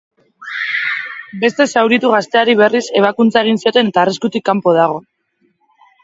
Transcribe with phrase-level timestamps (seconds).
[1.41, 4.97] Beste zauritu gazteari, berriz, ebakuntza egin zioten eta arriskutik kanpo dago.